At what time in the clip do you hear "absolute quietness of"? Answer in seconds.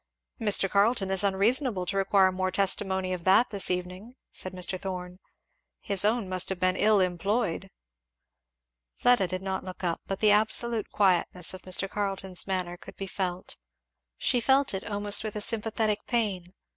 10.31-11.61